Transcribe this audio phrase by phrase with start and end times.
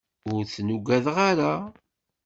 [0.33, 1.53] Ur ten-ugadeɣ ara.